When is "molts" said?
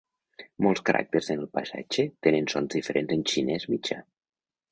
0.67-0.81